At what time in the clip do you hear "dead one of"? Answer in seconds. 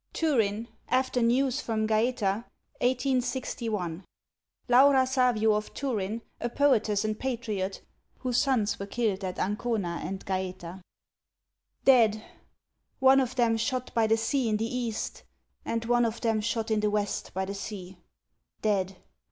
11.85-13.35